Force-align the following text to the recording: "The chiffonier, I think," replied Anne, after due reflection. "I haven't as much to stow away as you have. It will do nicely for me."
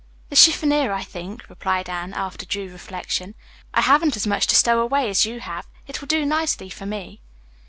"The 0.29 0.35
chiffonier, 0.35 0.91
I 0.91 1.03
think," 1.03 1.47
replied 1.47 1.87
Anne, 1.87 2.11
after 2.15 2.43
due 2.43 2.71
reflection. 2.71 3.35
"I 3.71 3.81
haven't 3.81 4.15
as 4.15 4.25
much 4.25 4.47
to 4.47 4.55
stow 4.55 4.79
away 4.79 5.11
as 5.11 5.27
you 5.27 5.41
have. 5.41 5.67
It 5.85 6.01
will 6.01 6.07
do 6.07 6.25
nicely 6.25 6.71
for 6.71 6.87
me." 6.87 7.21